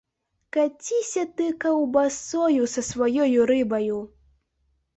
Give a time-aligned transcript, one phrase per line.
[0.55, 4.03] Каціся ты каўбасою са сваёю рыбаю!